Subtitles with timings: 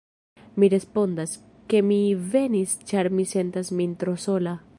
[0.63, 1.35] Mi respondas,
[1.73, 1.99] ke mi
[2.33, 4.61] venis ĉar mi sentas min tro sola.